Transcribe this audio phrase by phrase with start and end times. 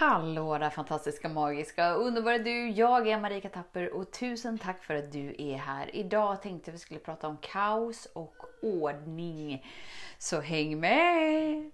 [0.00, 2.70] Hallå där fantastiska, magiska, underbara du!
[2.70, 5.96] Jag är Marika Tapper och tusen tack för att du är här.
[5.96, 9.66] Idag tänkte vi skulle prata om kaos och ordning.
[10.18, 11.70] Så häng med!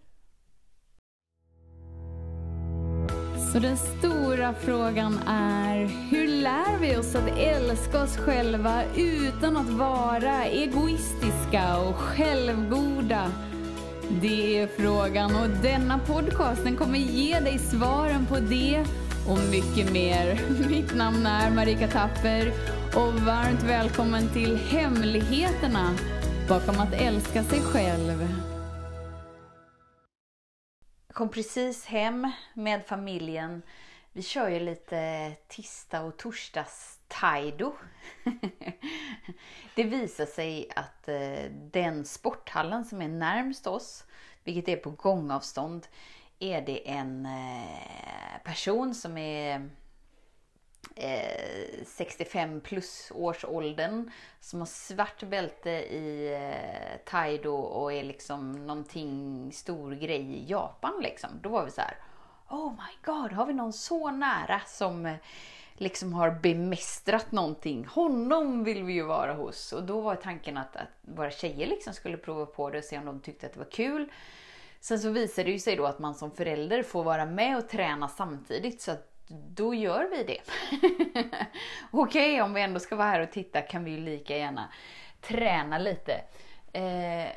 [3.53, 9.71] Så den stora frågan är, hur lär vi oss att älska oss själva utan att
[9.71, 13.33] vara egoistiska och självgoda?
[14.11, 18.85] Det är frågan och denna podcast den kommer ge dig svaren på det
[19.29, 20.41] och mycket mer.
[20.69, 22.53] Mitt namn är Marika Tapper
[22.95, 25.95] och varmt välkommen till Hemligheterna
[26.49, 28.29] bakom att älska sig själv.
[31.07, 33.63] Jag kom precis hem med familjen.
[34.17, 37.73] Vi kör ju lite tisdag och torsdags Taido.
[39.75, 44.05] det visar sig att eh, den sporthallen som är närmst oss,
[44.45, 45.87] vilket är på gångavstånd,
[46.39, 49.71] är det en eh, person som är
[50.97, 54.11] eh, 65 plus års åldern
[54.41, 56.39] som har svart bälte i
[57.05, 61.31] Taido och är liksom någonting stor grej i Japan liksom.
[61.43, 61.97] Då var vi så här,
[62.49, 65.17] Oh my god, har vi någon så nära som eh,
[65.75, 67.87] liksom har bemästrat någonting.
[67.87, 69.73] Honom vill vi ju vara hos.
[69.73, 72.99] Och då var tanken att, att våra tjejer liksom skulle prova på det och se
[72.99, 74.13] om de tyckte att det var kul.
[74.81, 77.69] Sen så visade det ju sig då att man som förälder får vara med och
[77.69, 78.81] träna samtidigt.
[78.81, 80.41] Så att då gör vi det.
[81.91, 84.73] Okej, okay, om vi ändå ska vara här och titta kan vi ju lika gärna
[85.21, 86.13] träna lite.
[86.73, 87.31] Eh,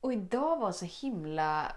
[0.00, 1.72] och idag var så himla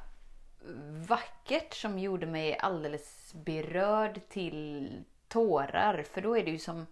[1.08, 6.04] vackert som gjorde mig alldeles berörd till tårar.
[6.04, 6.88] För då är det ju som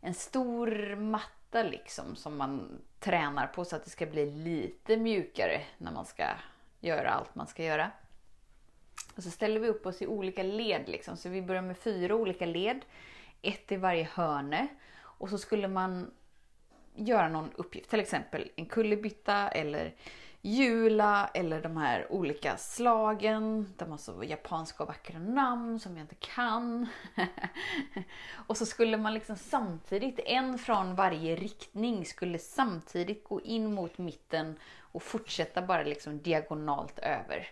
[0.00, 5.60] en stor matta liksom som man tränar på så att det ska bli lite mjukare
[5.78, 6.24] när man ska
[6.80, 7.90] göra allt man ska göra.
[9.16, 11.16] Och så ställer vi upp oss i olika led liksom.
[11.16, 12.80] Så vi börjar med fyra olika led.
[13.42, 14.68] Ett i varje hörne.
[15.00, 16.10] Och så skulle man
[16.94, 17.90] göra någon uppgift.
[17.90, 19.94] Till exempel en kullerbytta eller
[20.46, 23.74] Jula eller de här olika slagen.
[23.76, 26.86] De har så japanska och vackra namn som jag inte kan.
[28.46, 33.98] och så skulle man liksom samtidigt, en från varje riktning, skulle samtidigt gå in mot
[33.98, 37.48] mitten och fortsätta bara liksom diagonalt över.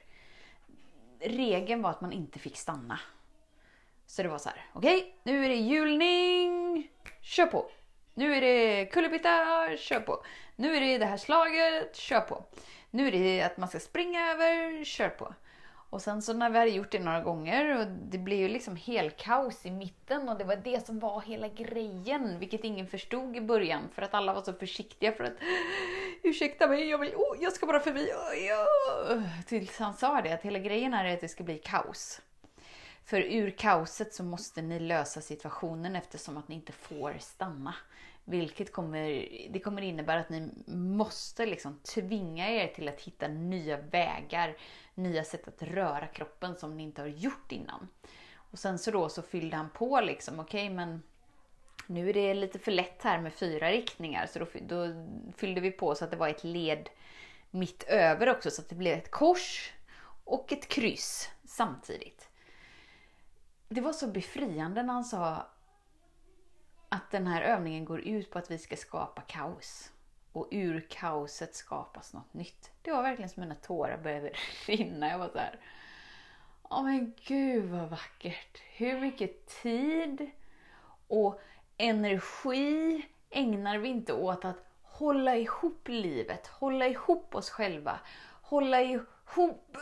[1.20, 3.00] Regeln var att man inte fick stanna.
[4.06, 6.88] Så det var så här, okej, okay, nu är det julning,
[7.20, 7.70] kör på!
[8.14, 10.25] Nu är det kullerbytta, kör på!
[10.56, 12.44] Nu är det det här slaget, kör på!
[12.94, 15.34] Nu är det att man ska springa över, kör på.
[15.91, 18.76] Och sen så när vi hade gjort det några gånger och det blev ju liksom
[18.76, 22.38] helkaos i mitten och det var det som var hela grejen.
[22.38, 26.66] Vilket ingen förstod i början för att alla var så försiktiga för att ah, ursäkta
[26.66, 28.04] mig, jag, vill, oh, jag ska bara förbi.
[28.04, 28.66] Oh, ja.
[29.47, 32.20] Tills han sa det att hela grejen är att det ska bli kaos.
[33.04, 37.75] För ur kaoset så måste ni lösa situationen eftersom att ni inte får stanna.
[38.24, 43.76] Vilket kommer, det kommer innebära att ni måste liksom tvinga er till att hitta nya
[43.76, 44.56] vägar,
[44.94, 47.88] nya sätt att röra kroppen som ni inte har gjort innan.
[48.34, 51.02] Och sen så då så fyllde han på liksom, okej okay, men
[51.86, 54.86] nu är det lite för lätt här med fyra riktningar så då, då
[55.36, 56.88] fyllde vi på så att det var ett led
[57.50, 59.72] mitt över också så att det blev ett kors
[60.24, 62.28] och ett kryss samtidigt.
[63.68, 65.51] Det var så befriande när han sa
[66.92, 69.92] att den här övningen går ut på att vi ska skapa kaos.
[70.32, 72.70] Och ur kaoset skapas något nytt.
[72.82, 74.32] Det var verkligen som mina tårar började
[74.66, 75.08] rinna.
[75.08, 75.60] Jag var så här.
[76.62, 78.58] Åh men gud vad vackert.
[78.76, 80.31] Hur mycket tid
[81.08, 81.41] och
[81.76, 88.00] energi ägnar vi inte åt att hålla ihop livet, hålla ihop oss själva,
[88.42, 89.76] hålla ihop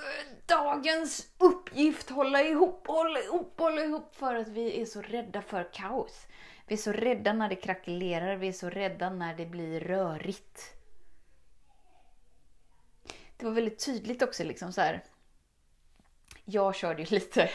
[0.46, 5.72] dagens uppgift, hålla ihop, hålla ihop, hålla ihop för att vi är så rädda för
[5.72, 6.26] kaos.
[6.70, 10.74] Vi är så rädda när det krackelerar, vi är så rädda när det blir rörigt.
[13.36, 15.04] Det var väldigt tydligt också liksom så här.
[16.44, 17.50] Jag körde ju lite,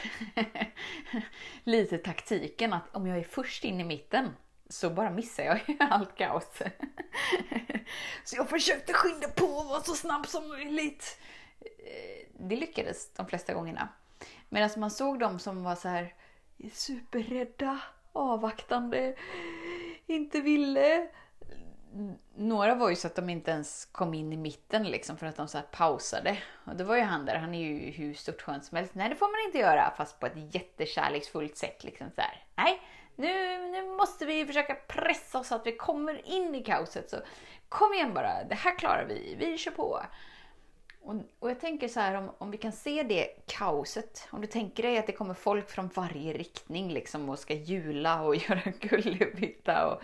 [1.64, 4.36] lite taktiken att om jag är först in i mitten
[4.70, 6.52] så bara missar jag ju allt kaos.
[8.24, 11.20] så jag försökte skynda på och vara så snabb som möjligt.
[11.60, 13.90] Eh, det lyckades de flesta gångerna.
[14.50, 16.14] Medan man såg de som var så här
[16.74, 17.82] superrädda
[18.16, 19.16] avvaktande,
[20.08, 21.08] inte ville.
[22.36, 25.36] Några var ju så att de inte ens kom in i mitten liksom för att
[25.36, 26.38] de så pausade.
[26.66, 28.96] Och det var ju han där, han är ju hur stort skön som helst.
[28.96, 32.44] Nej det får man inte göra fast på ett jättekärleksfullt sätt liksom så här.
[32.56, 32.82] Nej,
[33.16, 37.10] nu, nu måste vi försöka pressa oss så att vi kommer in i kaoset.
[37.10, 37.18] Så
[37.70, 40.02] kom igen bara, det här klarar vi, vi kör på.
[41.06, 44.28] Och, och jag tänker så här, om, om vi kan se det kaoset.
[44.32, 48.22] Om du tänker dig att det kommer folk från varje riktning liksom och ska jula
[48.22, 49.88] och göra kullerbytta.
[49.88, 50.02] Och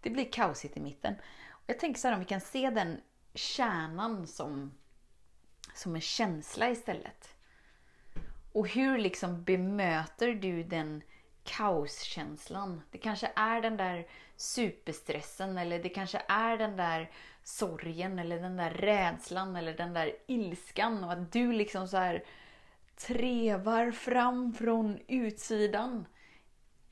[0.00, 1.14] det blir kaosigt i mitten.
[1.50, 3.00] Och jag tänker så här, om vi kan se den
[3.34, 4.74] kärnan som,
[5.74, 7.34] som en känsla istället.
[8.52, 11.02] Och hur liksom bemöter du den
[11.44, 12.82] kaoskänslan?
[12.90, 14.06] Det kanske är den där
[14.36, 17.10] superstressen eller det kanske är den där
[17.44, 22.24] sorgen eller den där rädslan eller den där ilskan och att du liksom så här
[22.96, 26.06] trevar fram från utsidan.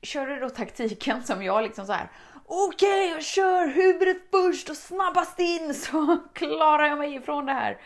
[0.03, 2.11] Kör du då taktiken som jag liksom så här.
[2.47, 7.53] Okej, okay, jag kör huvudet först och snabbast in så klarar jag mig ifrån det
[7.53, 7.79] här.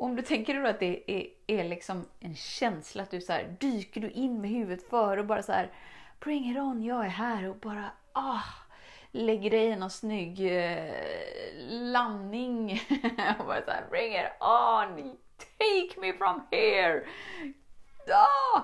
[0.00, 3.32] Om du tänker dig då att det är, är liksom en känsla att du så
[3.32, 5.72] här, dyker du in med huvudet före och bara så här
[6.20, 8.42] Bring it on, jag är här och bara ah,
[9.10, 10.92] lägger dig i någon snygg eh,
[11.68, 12.80] landning.
[13.38, 17.04] och bara så här, bring it on, take me from here.
[18.08, 18.62] Ah!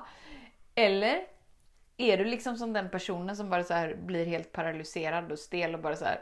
[0.75, 1.27] Eller
[1.97, 5.75] är du liksom som den personen som bara så här blir helt paralyserad och stel
[5.75, 6.21] och bara så här.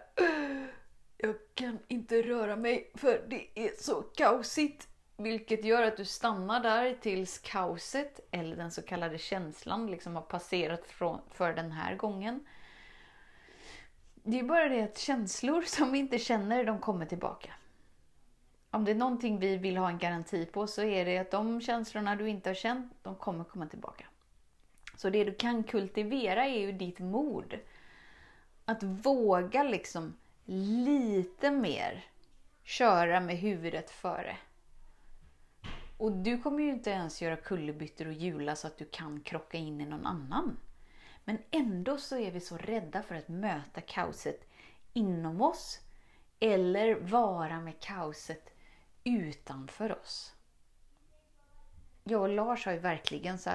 [1.16, 4.88] Jag kan inte röra mig för det är så kaosigt.
[5.16, 10.22] Vilket gör att du stannar där tills kaoset, eller den så kallade känslan, liksom har
[10.22, 10.87] passerat
[11.31, 12.46] för den här gången.
[14.14, 17.50] Det är bara det att känslor som vi inte känner, de kommer tillbaka.
[18.70, 21.61] Om det är någonting vi vill ha en garanti på så är det att de
[21.61, 24.05] känslorna du inte har känt, de kommer komma tillbaka.
[24.96, 27.58] Så det du kan kultivera är ju ditt mod.
[28.64, 32.05] Att våga liksom lite mer
[32.62, 34.37] köra med huvudet före.
[35.96, 39.58] Och du kommer ju inte ens göra kullerbyttor och hjula så att du kan krocka
[39.58, 40.56] in i någon annan.
[41.25, 44.49] Men ändå så är vi så rädda för att möta kaoset
[44.93, 45.81] inom oss
[46.41, 48.55] eller vara med kaoset
[49.05, 50.35] utanför oss.
[52.05, 53.50] Jag och Lars har ju verkligen så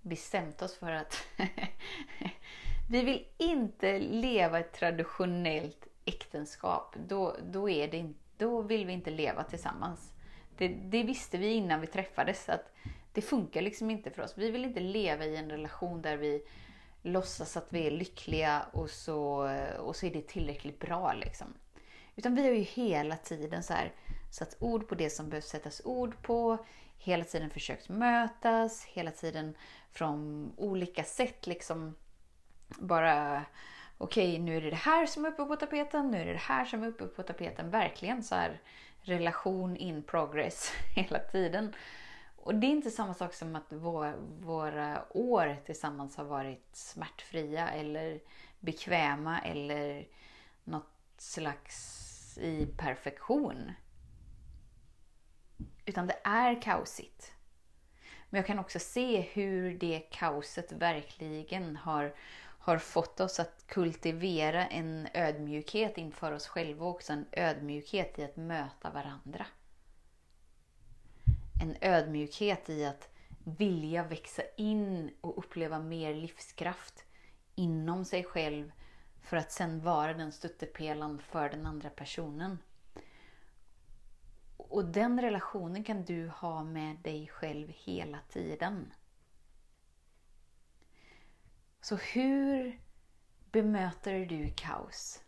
[0.00, 1.16] bestämt oss för att
[2.90, 6.96] vi vill inte leva ett traditionellt äktenskap.
[7.08, 10.12] Då, då, är det, då vill vi inte leva tillsammans.
[10.60, 12.72] Det, det visste vi innan vi träffades att
[13.12, 14.38] det funkar liksom inte för oss.
[14.38, 16.42] Vi vill inte leva i en relation där vi
[17.02, 21.12] låtsas att vi är lyckliga och så, och så är det tillräckligt bra.
[21.12, 21.46] Liksom.
[22.16, 23.92] Utan vi har ju hela tiden så här,
[24.30, 26.64] satt ord på det som behövs sättas ord på.
[26.98, 29.54] Hela tiden försökt mötas, hela tiden
[29.92, 31.94] från olika sätt liksom
[32.68, 33.44] bara
[33.98, 36.32] okej, okay, nu är det det här som är uppe på tapeten, nu är det
[36.32, 37.70] det här som är uppe på tapeten.
[37.70, 38.60] Verkligen så här
[39.02, 41.74] relation in progress hela tiden.
[42.36, 47.70] Och det är inte samma sak som att vår, våra år tillsammans har varit smärtfria
[47.70, 48.20] eller
[48.60, 50.08] bekväma eller
[50.64, 53.72] något slags i perfektion.
[55.84, 57.32] Utan det är kaosigt.
[58.30, 62.14] Men jag kan också se hur det kaoset verkligen har,
[62.60, 68.24] har fått oss att kultivera en ödmjukhet inför oss själva och också en ödmjukhet i
[68.24, 69.46] att möta varandra
[71.60, 73.08] en ödmjukhet i att
[73.44, 77.04] vilja växa in och uppleva mer livskraft
[77.54, 78.72] inom sig själv
[79.20, 82.58] för att sen vara den stöttepelan för den andra personen.
[84.56, 88.92] Och den relationen kan du ha med dig själv hela tiden.
[91.80, 92.80] Så hur
[93.52, 95.22] bemöter du kaos?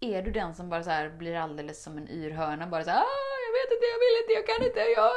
[0.00, 3.38] Är du den som bara så blir alldeles som en yrhörna, bara så här, ah,
[3.46, 5.12] jag vet inte, jag vill inte, jag kan inte, jag...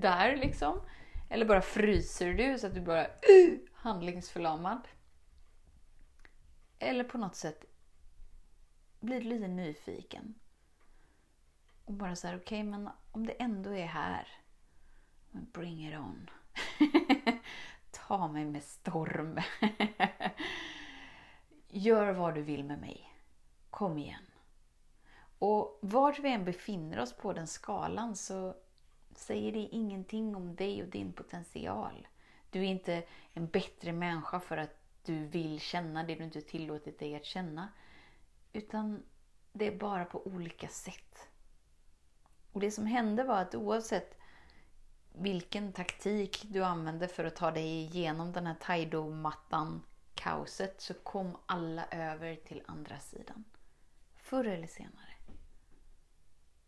[0.00, 0.80] Där liksom.
[1.30, 4.88] Eller bara fryser du så att du bara uh, handlingsförlamad.
[6.78, 7.64] Eller på något sätt
[9.00, 10.34] blir du lite nyfiken.
[11.84, 14.28] Och bara så här, okej, okay, men om det ändå är här.
[15.30, 16.30] Bring it on.
[18.06, 19.40] Ta mig med storm.
[21.68, 23.12] Gör vad du vill med mig.
[23.70, 24.26] Kom igen.
[25.38, 28.54] Och vart vi än befinner oss på den skalan så
[29.14, 32.08] säger det ingenting om dig och din potential.
[32.50, 36.98] Du är inte en bättre människa för att du vill känna det du inte tillåtit
[36.98, 37.68] dig att känna.
[38.52, 39.02] Utan
[39.52, 41.28] det är bara på olika sätt.
[42.52, 44.18] Och det som hände var att oavsett
[45.18, 49.82] vilken taktik du använde för att ta dig igenom den här Taido-mattan,
[50.14, 53.44] kaoset, så kom alla över till andra sidan.
[54.14, 55.16] Förr eller senare.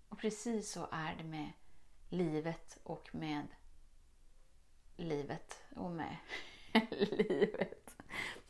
[0.09, 1.53] Och precis så är det med
[2.09, 3.47] livet och med
[4.97, 6.17] livet och med
[6.91, 7.95] livet.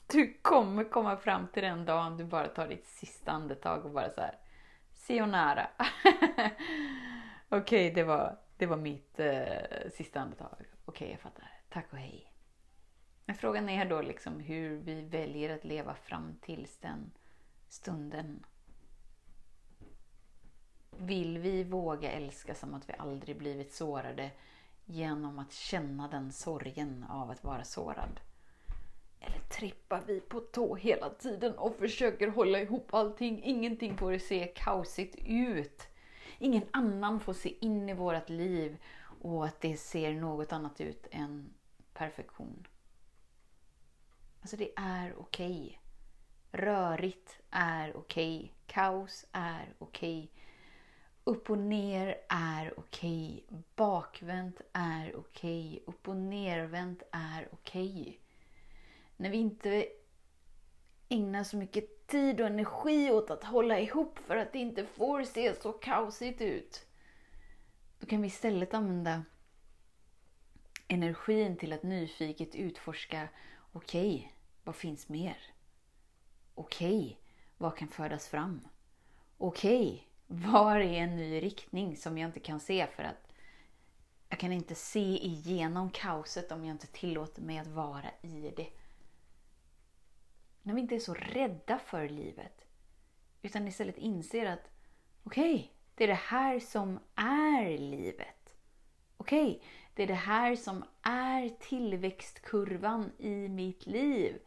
[0.07, 4.11] Du kommer komma fram till den dagen du bara tar ditt sista andetag och bara
[4.11, 4.39] så här
[4.95, 5.71] Sayonara.
[7.49, 10.49] Okej, okay, det, var, det var mitt eh, sista andetag.
[10.51, 11.51] Okej, okay, jag fattar.
[11.69, 12.33] Tack och hej.
[13.25, 17.11] Men frågan är då liksom hur vi väljer att leva fram tills den
[17.69, 18.47] stunden.
[20.91, 24.31] Vill vi våga älska som att vi aldrig blivit sårade
[24.85, 28.21] genom att känna den sorgen av att vara sårad?
[29.21, 33.43] Eller trippar vi på tå hela tiden och försöker hålla ihop allting?
[33.45, 35.89] Ingenting får se kaosigt ut.
[36.39, 38.79] Ingen annan får se in i vårt liv
[39.21, 41.55] och att det ser något annat ut än
[41.95, 42.67] perfektion.
[44.41, 45.61] Alltså det är okej.
[45.61, 45.79] Okay.
[46.65, 48.39] Rörigt är okej.
[48.39, 48.51] Okay.
[48.67, 50.19] Kaos är okej.
[50.19, 50.45] Okay.
[51.25, 53.45] Upp och ner är okej.
[53.77, 55.83] Bakvänt är okej.
[55.87, 58.21] Upp och nervänt är okej.
[59.17, 59.87] När vi inte
[61.09, 65.25] ägnar så mycket tid och energi åt att hålla ihop för att det inte får
[65.25, 66.87] se så kaosigt ut.
[67.99, 69.25] Då kan vi istället använda
[70.89, 73.29] energin till att nyfiket utforska
[73.73, 74.29] okej, okay,
[74.65, 75.37] vad finns mer?
[76.55, 77.17] Okej, okay,
[77.59, 78.61] vad kan födas fram?
[79.39, 83.33] Okej, okay, var är en ny riktning som jag inte kan se för att
[84.29, 88.69] jag kan inte se igenom kaoset om jag inte tillåter mig att vara i det.
[90.69, 92.67] När vi inte är så rädda för livet
[93.43, 94.71] utan istället inser att
[95.25, 98.55] okej, okay, det är det här som är livet.
[99.17, 99.61] Okej, okay,
[99.95, 104.39] det är det här som är tillväxtkurvan i mitt liv.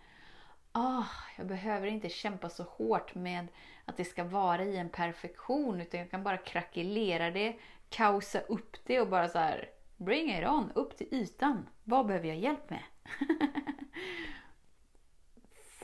[0.74, 3.48] Oh, jag behöver inte kämpa så hårt med
[3.86, 7.56] att det ska vara i en perfektion utan jag kan bara krackelera det,
[7.90, 11.70] kaosa upp det och bara så här bring it on, upp till ytan.
[11.84, 12.84] Vad behöver jag hjälp med?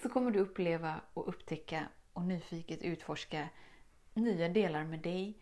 [0.07, 3.49] så kommer du uppleva och upptäcka och nyfiket utforska
[4.13, 5.37] nya delar med dig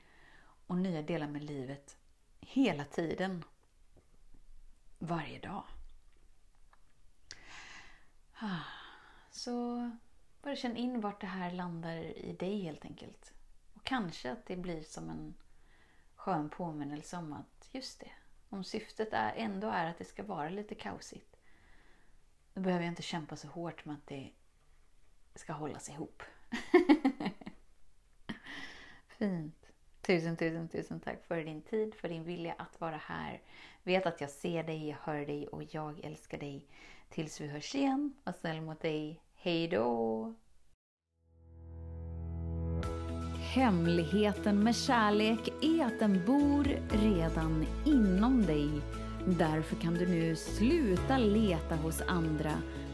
[0.67, 1.97] och nya delar med livet
[2.39, 3.43] hela tiden.
[4.99, 5.63] Varje dag.
[8.33, 8.59] Ah,
[9.31, 9.91] så
[10.41, 13.33] bara känn in vart det här landar i dig helt enkelt.
[13.73, 15.33] Och kanske att det blir som en
[16.15, 18.11] skön påminnelse om att just det,
[18.49, 21.35] om syftet är, ändå är att det ska vara lite kaosigt.
[22.53, 24.31] Då behöver jag inte kämpa så hårt med att det
[25.35, 26.23] ska hållas ihop.
[29.07, 29.65] Fint.
[30.01, 33.41] Tusen, tusen, tusen tack för din tid, för din vilja att vara här.
[33.83, 36.67] Vet att jag ser dig, jag hör dig och jag älskar dig.
[37.09, 39.21] Tills vi hörs igen, var snäll mot dig.
[39.35, 40.35] Hej då!
[43.53, 48.69] Hemligheten med kärlek är att den bor redan inom dig.
[49.27, 52.51] Därför kan du nu sluta leta hos andra.